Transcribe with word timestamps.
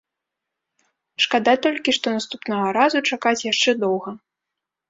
Шкада 1.25 1.53
толькі, 1.67 1.95
што 1.97 2.07
наступнага 2.17 2.67
разу 2.81 2.97
чакаць 3.11 3.45
яшчэ 3.51 3.71
доўга! 3.87 4.09